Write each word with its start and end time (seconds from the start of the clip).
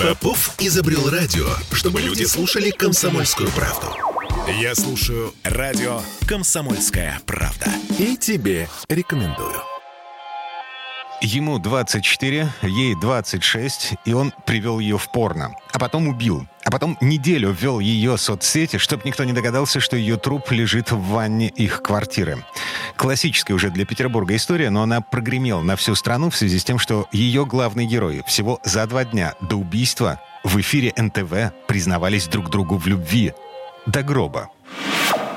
Попов 0.00 0.54
изобрел 0.58 1.10
радио, 1.10 1.46
чтобы 1.72 2.00
люди 2.00 2.24
слушали 2.24 2.70
комсомольскую 2.70 3.50
правду. 3.50 3.88
Я 4.60 4.74
слушаю 4.74 5.34
радио 5.44 6.00
«Комсомольская 6.26 7.20
правда». 7.26 7.66
И 7.98 8.16
тебе 8.16 8.68
рекомендую. 8.88 9.60
Ему 11.20 11.58
24, 11.58 12.48
ей 12.62 12.94
26, 12.94 13.94
и 14.04 14.12
он 14.12 14.32
привел 14.46 14.78
ее 14.78 14.98
в 14.98 15.10
порно. 15.10 15.52
А 15.72 15.78
потом 15.80 16.06
убил. 16.06 16.46
А 16.64 16.70
потом 16.70 16.96
неделю 17.00 17.50
ввел 17.50 17.80
ее 17.80 18.16
соцсети, 18.16 18.78
чтобы 18.78 19.02
никто 19.04 19.24
не 19.24 19.32
догадался, 19.32 19.80
что 19.80 19.96
ее 19.96 20.16
труп 20.16 20.52
лежит 20.52 20.92
в 20.92 21.00
ванне 21.00 21.48
их 21.48 21.82
квартиры. 21.82 22.44
Классическая 22.98 23.54
уже 23.54 23.70
для 23.70 23.86
Петербурга 23.86 24.34
история, 24.34 24.70
но 24.70 24.82
она 24.82 25.00
прогремела 25.00 25.62
на 25.62 25.76
всю 25.76 25.94
страну 25.94 26.30
в 26.30 26.36
связи 26.36 26.58
с 26.58 26.64
тем, 26.64 26.80
что 26.80 27.06
ее 27.12 27.46
главный 27.46 27.86
герой 27.86 28.24
всего 28.26 28.58
за 28.64 28.88
два 28.88 29.04
дня 29.04 29.34
до 29.40 29.54
убийства 29.54 30.20
в 30.42 30.60
эфире 30.60 30.92
НТВ 30.96 31.54
признавались 31.68 32.26
друг 32.26 32.50
другу 32.50 32.76
в 32.76 32.88
любви. 32.88 33.34
До 33.86 34.02
гроба. 34.02 34.50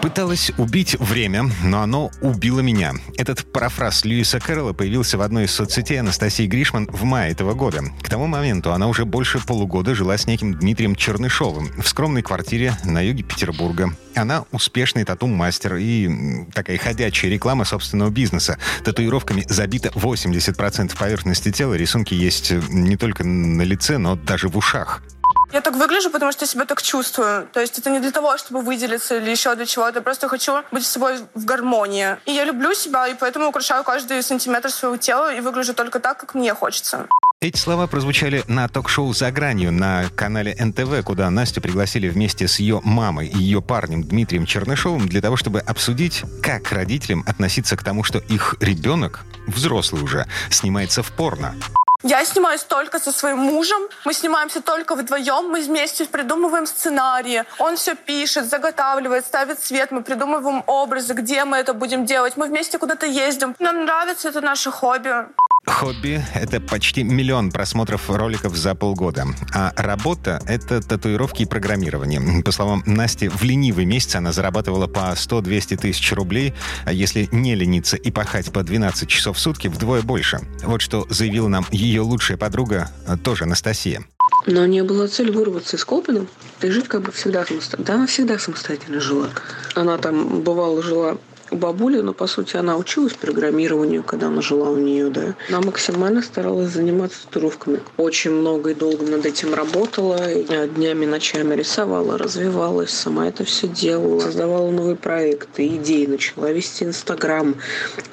Пыталась 0.00 0.52
убить 0.58 0.94
время, 1.00 1.50
но 1.64 1.82
оно 1.82 2.10
убило 2.20 2.60
меня. 2.60 2.92
Этот 3.16 3.52
парафраз 3.52 4.04
Льюиса 4.04 4.38
Кэрролла 4.38 4.72
появился 4.72 5.18
в 5.18 5.22
одной 5.22 5.44
из 5.44 5.50
соцсетей 5.52 5.98
Анастасии 5.98 6.46
Гришман 6.46 6.86
в 6.86 7.02
мае 7.02 7.32
этого 7.32 7.54
года. 7.54 7.82
К 8.00 8.08
тому 8.08 8.28
моменту 8.28 8.72
она 8.72 8.86
уже 8.86 9.04
больше 9.04 9.44
полугода 9.44 9.96
жила 9.96 10.16
с 10.16 10.26
неким 10.26 10.54
Дмитрием 10.54 10.94
Чернышовым 10.94 11.70
в 11.82 11.88
скромной 11.88 12.22
квартире 12.22 12.76
на 12.84 13.00
юге 13.00 13.24
Петербурга. 13.24 13.92
Она 14.14 14.44
успешный 14.52 15.04
тату-мастер 15.04 15.76
и 15.76 16.44
такая 16.54 16.78
ходячая 16.78 17.30
реклама 17.30 17.64
собственного 17.64 18.10
бизнеса. 18.10 18.56
Татуировками 18.84 19.44
забита 19.48 19.88
80% 19.88 20.96
поверхности 20.96 21.50
тела. 21.50 21.74
Рисунки 21.74 22.14
есть 22.14 22.52
не 22.68 22.96
только 22.96 23.24
на 23.24 23.62
лице, 23.62 23.98
но 23.98 24.14
даже 24.14 24.48
в 24.48 24.56
ушах. 24.56 25.02
Я 25.52 25.60
так 25.60 25.76
выгляжу, 25.76 26.10
потому 26.10 26.32
что 26.32 26.44
я 26.44 26.48
себя 26.48 26.64
так 26.64 26.82
чувствую. 26.82 27.48
То 27.52 27.60
есть 27.60 27.78
это 27.78 27.90
не 27.90 28.00
для 28.00 28.10
того, 28.10 28.36
чтобы 28.36 28.60
выделиться 28.60 29.16
или 29.16 29.30
еще 29.30 29.54
для 29.54 29.66
чего-то. 29.66 29.98
Я 29.98 30.02
просто 30.02 30.28
хочу 30.28 30.62
быть 30.70 30.84
с 30.84 30.90
собой 30.90 31.20
в 31.34 31.44
гармонии. 31.44 32.16
И 32.26 32.32
я 32.32 32.44
люблю 32.44 32.74
себя, 32.74 33.08
и 33.08 33.14
поэтому 33.14 33.48
украшаю 33.48 33.82
каждый 33.84 34.22
сантиметр 34.22 34.70
своего 34.70 34.96
тела 34.96 35.34
и 35.34 35.40
выгляжу 35.40 35.74
только 35.74 36.00
так, 36.00 36.18
как 36.18 36.34
мне 36.34 36.52
хочется. 36.54 37.06
Эти 37.40 37.56
слова 37.56 37.86
прозвучали 37.86 38.42
на 38.48 38.66
ток-шоу 38.66 39.14
«За 39.14 39.30
гранью» 39.30 39.70
на 39.70 40.06
канале 40.16 40.56
НТВ, 40.58 41.04
куда 41.04 41.30
Настю 41.30 41.60
пригласили 41.60 42.08
вместе 42.08 42.48
с 42.48 42.58
ее 42.58 42.80
мамой 42.82 43.28
и 43.28 43.38
ее 43.38 43.62
парнем 43.62 44.02
Дмитрием 44.02 44.44
Чернышовым 44.44 45.08
для 45.08 45.20
того, 45.20 45.36
чтобы 45.36 45.60
обсудить, 45.60 46.24
как 46.42 46.72
родителям 46.72 47.22
относиться 47.28 47.76
к 47.76 47.84
тому, 47.84 48.02
что 48.02 48.18
их 48.18 48.56
ребенок, 48.58 49.20
взрослый 49.46 50.02
уже, 50.02 50.26
снимается 50.50 51.04
в 51.04 51.12
порно. 51.12 51.54
Я 52.04 52.24
снимаюсь 52.24 52.62
только 52.62 53.00
со 53.00 53.10
своим 53.10 53.38
мужем. 53.38 53.82
Мы 54.04 54.14
снимаемся 54.14 54.62
только 54.62 54.94
вдвоем. 54.94 55.50
Мы 55.50 55.62
вместе 55.62 56.04
придумываем 56.04 56.64
сценарии. 56.64 57.42
Он 57.58 57.74
все 57.74 57.96
пишет, 57.96 58.48
заготавливает, 58.48 59.26
ставит 59.26 59.60
свет. 59.60 59.90
Мы 59.90 60.02
придумываем 60.02 60.62
образы, 60.68 61.12
где 61.14 61.44
мы 61.44 61.56
это 61.56 61.74
будем 61.74 62.06
делать. 62.06 62.36
Мы 62.36 62.46
вместе 62.46 62.78
куда-то 62.78 63.06
ездим. 63.06 63.56
Нам 63.58 63.84
нравится 63.84 64.28
это 64.28 64.40
наше 64.40 64.70
хобби. 64.70 65.26
Хобби— 65.68 66.24
это 66.34 66.60
почти 66.60 67.02
миллион 67.02 67.52
просмотров 67.52 68.08
роликов 68.10 68.56
за 68.56 68.74
полгода. 68.74 69.26
А 69.54 69.72
работа— 69.76 70.42
это 70.46 70.80
татуировки 70.80 71.42
и 71.42 71.46
программирование. 71.46 72.42
По 72.42 72.50
словам 72.52 72.82
Насти, 72.86 73.28
в 73.28 73.42
ленивый 73.42 73.84
месяц 73.84 74.16
она 74.16 74.32
зарабатывала 74.32 74.86
по 74.86 75.12
100-200 75.12 75.76
тысяч 75.76 76.12
рублей, 76.12 76.54
а 76.84 76.92
если 76.92 77.28
не 77.32 77.54
лениться 77.54 77.96
и 77.96 78.10
пахать 78.10 78.52
по 78.52 78.62
12 78.62 79.08
часов 79.08 79.36
в 79.36 79.40
сутки, 79.40 79.68
вдвое 79.68 80.02
больше. 80.02 80.40
Вот 80.62 80.80
что 80.80 81.06
заявила 81.10 81.48
нам 81.48 81.66
ее 81.70 82.00
лучшая 82.00 82.38
подруга, 82.38 82.90
тоже 83.22 83.44
Анастасия. 83.44 84.02
Но 84.46 84.64
не 84.66 84.82
было 84.82 85.06
цель 85.06 85.30
вырваться 85.30 85.76
из 85.76 85.84
Колпина 85.84 86.26
и 86.62 86.70
жить 86.70 86.88
как 86.88 87.02
бы 87.02 87.12
всегда 87.12 87.44
самостоятельно. 87.44 87.84
Да, 87.84 87.94
она 87.94 88.06
всегда 88.06 88.38
самостоятельно 88.38 89.00
жила. 89.00 89.28
Она 89.74 89.98
там, 89.98 90.40
бывало, 90.40 90.82
жила 90.82 91.18
у 91.50 91.56
бабули, 91.56 92.00
но, 92.00 92.12
по 92.12 92.26
сути, 92.26 92.56
она 92.56 92.76
училась 92.76 93.14
программированию, 93.14 94.02
когда 94.02 94.28
она 94.28 94.42
жила 94.42 94.70
у 94.70 94.76
нее, 94.76 95.10
да. 95.10 95.34
Она 95.48 95.60
максимально 95.60 96.22
старалась 96.22 96.70
заниматься 96.70 97.24
татуировками. 97.24 97.80
Очень 97.96 98.32
много 98.32 98.70
и 98.70 98.74
долго 98.74 99.04
над 99.06 99.26
этим 99.26 99.54
работала. 99.54 100.18
Днями, 100.76 101.06
ночами 101.06 101.54
рисовала, 101.54 102.18
развивалась, 102.18 102.90
сама 102.90 103.28
это 103.28 103.44
все 103.44 103.68
делала. 103.68 104.20
Создавала 104.20 104.70
новые 104.70 104.96
проекты, 104.96 105.66
идеи, 105.76 106.06
начала 106.06 106.50
вести 106.50 106.84
Инстаграм. 106.84 107.54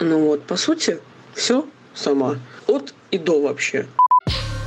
Ну 0.00 0.26
вот, 0.26 0.42
по 0.42 0.56
сути, 0.56 0.98
все 1.34 1.66
сама. 1.94 2.36
От 2.66 2.94
и 3.10 3.18
до 3.18 3.40
вообще. 3.40 3.86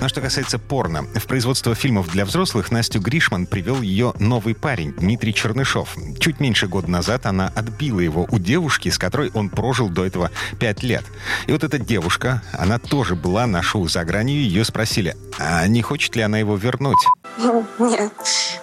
А 0.06 0.08
что 0.08 0.22
касается 0.22 0.60
порно, 0.60 1.02
в 1.16 1.26
производство 1.26 1.74
фильмов 1.74 2.12
для 2.12 2.26
взрослых 2.26 2.70
Настю 2.70 3.00
Гришман 3.00 3.48
привел 3.48 3.82
ее 3.82 4.14
новый 4.20 4.54
парень 4.54 4.94
Дмитрий 4.94 5.34
Чернышов. 5.34 5.98
Чуть 6.20 6.40
меньше 6.40 6.68
года 6.68 6.92
назад 6.92 7.26
она 7.26 7.52
отбила 7.56 8.02
его 8.02 8.28
у 8.30 8.38
девушки, 8.38 8.90
с 8.90 9.00
которой 9.00 9.32
он 9.34 9.50
прожил 9.50 9.90
до 9.90 10.06
этого 10.06 10.30
пять 10.60 10.84
лет. 10.84 11.04
И 11.48 11.52
вот 11.52 11.64
эта 11.64 11.80
девушка, 11.80 12.44
она 12.54 12.78
тоже 12.78 13.16
была 13.16 13.48
на 13.48 13.64
шоу 13.64 13.88
«За 13.88 14.06
гранью», 14.06 14.44
ее 14.44 14.64
спросили, 14.64 15.18
а 15.40 15.66
не 15.66 15.82
хочет 15.82 16.16
ли 16.16 16.22
она 16.22 16.38
его 16.38 16.56
вернуть? 16.56 17.04
Нет. 17.80 18.14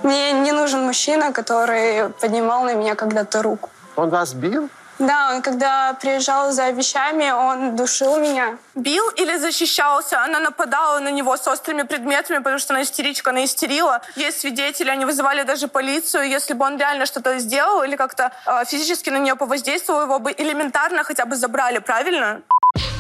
Мне 0.04 0.31
не 0.31 0.52
нужен 0.52 0.84
мужчина, 0.84 1.32
который 1.32 2.10
поднимал 2.20 2.62
на 2.62 2.75
меня 2.75 2.94
когда-то 2.94 3.42
руку. 3.42 3.69
Он 3.97 4.10
вас 4.10 4.32
бил? 4.32 4.70
Да, 5.02 5.34
он 5.34 5.42
когда 5.42 5.94
приезжал 5.94 6.52
за 6.52 6.70
вещами, 6.70 7.32
он 7.32 7.74
душил 7.74 8.20
меня. 8.20 8.56
Бил 8.76 9.02
или 9.16 9.36
защищался? 9.36 10.22
Она 10.22 10.38
нападала 10.38 11.00
на 11.00 11.10
него 11.10 11.36
с 11.36 11.48
острыми 11.48 11.82
предметами, 11.82 12.38
потому 12.38 12.60
что 12.60 12.74
она 12.74 12.84
истеричка, 12.84 13.30
она 13.30 13.44
истерила. 13.44 14.00
Есть 14.14 14.40
свидетели, 14.40 14.90
они 14.90 15.04
вызывали 15.04 15.42
даже 15.42 15.66
полицию. 15.66 16.28
Если 16.28 16.54
бы 16.54 16.64
он 16.64 16.78
реально 16.78 17.06
что-то 17.06 17.36
сделал 17.40 17.82
или 17.82 17.96
как-то 17.96 18.30
э, 18.46 18.64
физически 18.64 19.10
на 19.10 19.18
нее 19.18 19.34
повоздействовал, 19.34 20.02
его 20.02 20.20
бы 20.20 20.32
элементарно 20.38 21.02
хотя 21.02 21.26
бы 21.26 21.34
забрали, 21.34 21.80
правильно? 21.80 22.42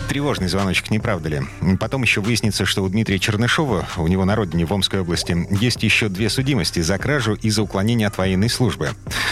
Тревожный 0.08 0.48
звоночек, 0.48 0.90
не 0.90 0.98
правда 0.98 1.28
ли? 1.28 1.42
Потом 1.80 2.02
еще 2.02 2.20
выяснится, 2.20 2.66
что 2.66 2.82
у 2.82 2.88
Дмитрия 2.88 3.18
Чернышова, 3.18 3.86
у 3.96 4.08
него 4.08 4.24
на 4.24 4.34
родине 4.34 4.66
в 4.66 4.72
Омской 4.72 5.00
области, 5.00 5.46
есть 5.50 5.82
еще 5.84 6.08
две 6.08 6.28
судимости 6.28 6.80
за 6.80 6.98
кражу 6.98 7.34
и 7.34 7.48
за 7.48 7.62
уклонение 7.62 8.08
от 8.08 8.18
военной 8.18 8.50
службы. 8.50 8.90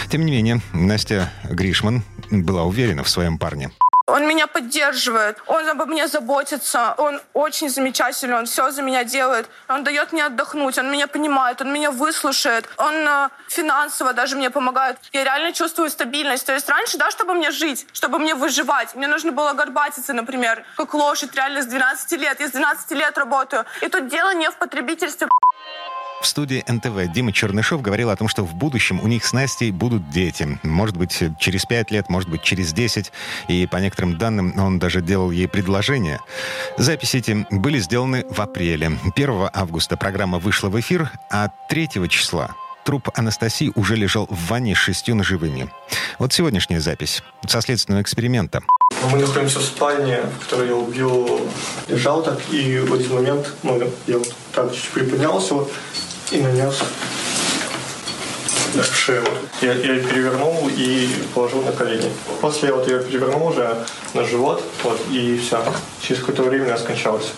Тем 0.09 0.25
не 0.25 0.31
менее, 0.33 0.61
Настя 0.73 1.31
Гришман 1.45 2.03
была 2.31 2.65
уверена 2.65 3.03
в 3.03 3.09
своем 3.09 3.39
парне. 3.39 3.71
Он 4.07 4.27
меня 4.27 4.49
поддерживает, 4.49 5.39
он 5.47 5.69
обо 5.69 5.87
мне 5.87 6.09
заботится, 6.09 6.95
он 6.99 7.21
очень 7.33 7.71
замечательный, 7.71 8.39
он 8.39 8.47
все 8.47 8.73
за 8.73 8.83
меня 8.83 9.05
делает, 9.05 9.49
он 9.69 9.85
дает 9.85 10.13
мне 10.13 10.27
отдохнуть, 10.27 10.79
он 10.79 10.91
меня 10.91 11.07
понимает, 11.07 11.61
он 11.61 11.73
меня 11.73 11.93
выслушает, 11.93 12.69
он 12.77 12.95
э, 12.95 13.29
финансово 13.49 14.13
даже 14.13 14.35
мне 14.35 14.51
помогает. 14.51 14.99
Я 15.13 15.23
реально 15.23 15.53
чувствую 15.53 15.91
стабильность. 15.91 16.45
То 16.45 16.53
есть 16.53 16.69
раньше, 16.69 16.99
да, 16.99 17.11
чтобы 17.13 17.35
мне 17.35 17.53
жить, 17.53 17.87
чтобы 17.93 18.19
мне 18.19 18.35
выживать, 18.35 18.97
мне 18.97 19.07
нужно 19.07 19.31
было 19.31 19.53
горбатиться, 19.53 20.13
например, 20.13 20.65
как 20.77 20.93
лошадь 20.95 21.35
реально 21.37 21.63
с 21.63 21.67
12 21.67 22.13
лет. 22.21 22.41
Я 22.41 22.49
с 22.49 22.51
12 22.51 22.91
лет 22.93 23.17
работаю. 23.17 23.65
И 23.81 23.89
тут 23.89 24.09
дело 24.09 24.35
не 24.35 24.51
в 24.51 24.57
потребительстве. 24.57 25.29
В 26.21 26.27
студии 26.27 26.63
НТВ 26.69 27.11
Дима 27.13 27.33
Чернышов 27.33 27.81
говорил 27.81 28.11
о 28.11 28.17
том, 28.17 28.29
что 28.29 28.45
в 28.45 28.55
будущем 28.55 29.01
у 29.03 29.09
них 29.09 29.25
с 29.25 29.33
Настей 29.33 29.71
будут 29.71 30.11
дети. 30.11 30.59
Может 30.63 30.97
быть, 30.97 31.19
через 31.39 31.65
пять 31.65 31.91
лет, 31.91 32.11
может 32.11 32.29
быть, 32.29 32.43
через 32.43 32.75
десять. 32.75 33.11
И 33.49 33.67
по 33.67 33.79
некоторым 33.79 34.19
данным 34.19 34.53
он 34.59 34.79
даже 34.79 35.01
делал 35.01 35.31
ей 35.31 35.49
предложение. 35.49 36.21
Записи 36.77 37.17
эти 37.17 37.47
были 37.51 37.79
сделаны 37.79 38.27
в 38.29 38.39
апреле. 38.41 38.99
1 39.17 39.49
августа 39.53 39.97
программа 39.97 40.39
вышла 40.39 40.69
в 40.69 40.79
эфир, 40.79 41.11
а 41.31 41.49
3 41.71 41.89
числа 42.11 42.55
труп 42.85 43.11
Анастасии 43.15 43.71
уже 43.75 43.95
лежал 43.95 44.27
в 44.29 44.49
ванне 44.49 44.75
с 44.75 44.79
шестью 44.79 45.15
ножевыми. 45.15 45.71
Вот 46.19 46.33
сегодняшняя 46.33 46.81
запись 46.81 47.23
со 47.47 47.61
следственного 47.61 48.03
эксперимента. 48.03 48.63
Мы 49.11 49.19
находимся 49.19 49.61
в 49.61 49.63
спальне, 49.63 50.23
в 50.23 50.45
которой 50.45 50.69
я 50.69 50.75
убил, 50.75 51.49
лежал 51.89 52.23
так, 52.23 52.41
и 52.51 52.79
в 52.81 52.93
один 52.93 53.15
момент, 53.15 53.55
ну, 53.63 53.81
я 54.07 54.19
вот 54.19 54.35
так 54.53 54.73
чуть-чуть 54.73 54.91
приподнялся, 54.91 55.55
вот, 55.55 55.73
и 56.31 56.41
нанес 56.41 56.83
в 58.75 58.95
шею. 58.95 59.25
Я, 59.61 59.73
я 59.73 59.95
ее 59.95 60.03
перевернул 60.03 60.69
и 60.69 61.09
положил 61.35 61.63
на 61.63 61.73
колени. 61.73 62.11
После 62.41 62.73
вот 62.73 62.89
я 62.89 62.99
перевернул 62.99 63.49
уже 63.49 63.77
на 64.15 64.25
живот, 64.25 64.63
вот, 64.85 65.01
и 65.11 65.39
все. 65.39 65.65
Через 66.01 66.21
какое-то 66.21 66.45
время 66.45 66.67
она 66.67 66.79
скончалась. 66.79 67.33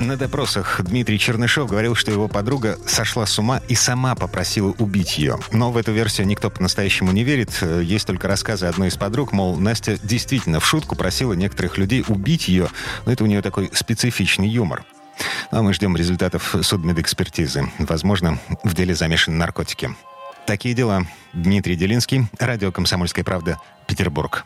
На 0.00 0.16
допросах 0.16 0.82
Дмитрий 0.82 1.18
Чернышов 1.18 1.70
говорил, 1.70 1.94
что 1.94 2.10
его 2.10 2.28
подруга 2.28 2.78
сошла 2.86 3.24
с 3.24 3.38
ума 3.38 3.62
и 3.66 3.74
сама 3.74 4.14
попросила 4.14 4.74
убить 4.78 5.16
ее. 5.16 5.38
Но 5.52 5.72
в 5.72 5.76
эту 5.76 5.92
версию 5.92 6.26
никто 6.26 6.50
по-настоящему 6.50 7.12
не 7.12 7.24
верит. 7.24 7.50
Есть 7.82 8.06
только 8.06 8.28
рассказы 8.28 8.66
одной 8.66 8.88
из 8.88 8.96
подруг, 8.96 9.32
мол, 9.32 9.56
Настя 9.56 9.98
действительно 10.02 10.60
в 10.60 10.66
шутку 10.66 10.96
просила 10.96 11.32
некоторых 11.32 11.78
людей 11.78 12.04
убить 12.08 12.48
ее, 12.48 12.68
но 13.06 13.12
это 13.12 13.24
у 13.24 13.26
нее 13.26 13.40
такой 13.40 13.70
специфичный 13.72 14.48
юмор. 14.48 14.84
А 15.50 15.62
мы 15.62 15.72
ждем 15.72 15.96
результатов 15.96 16.54
судмедэкспертизы. 16.60 17.70
Возможно, 17.78 18.38
в 18.62 18.74
деле 18.74 18.94
замешаны 18.94 19.36
наркотики. 19.36 19.94
Такие 20.46 20.74
дела. 20.74 21.06
Дмитрий 21.32 21.76
Делинский, 21.76 22.26
радио 22.38 22.70
«Комсомольская 22.72 23.24
правда», 23.24 23.58
Петербург. 23.86 24.44